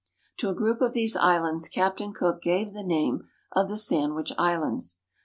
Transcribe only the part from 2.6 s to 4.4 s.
the name of the Sandwich